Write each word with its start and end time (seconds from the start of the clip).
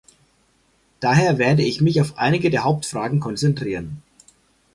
Daher 0.99 1.37
werde 1.37 1.61
ich 1.61 1.79
mich 1.79 2.01
auf 2.01 2.17
einige 2.17 2.49
der 2.49 2.63
Hauptfragen 2.63 3.19
konzentrieren. 3.19 4.01